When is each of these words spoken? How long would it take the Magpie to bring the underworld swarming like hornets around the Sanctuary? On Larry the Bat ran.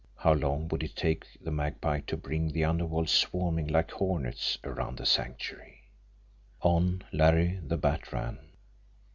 How 0.15 0.33
long 0.33 0.67
would 0.69 0.81
it 0.81 0.95
take 0.95 1.27
the 1.39 1.51
Magpie 1.51 1.99
to 2.07 2.17
bring 2.17 2.47
the 2.47 2.63
underworld 2.65 3.07
swarming 3.07 3.67
like 3.67 3.91
hornets 3.91 4.57
around 4.63 4.97
the 4.97 5.05
Sanctuary? 5.05 5.83
On 6.61 7.03
Larry 7.13 7.59
the 7.63 7.77
Bat 7.77 8.11
ran. 8.11 8.39